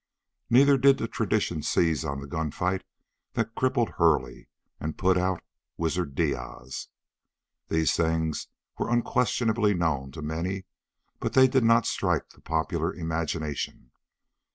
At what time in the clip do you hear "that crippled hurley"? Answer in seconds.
3.33-4.47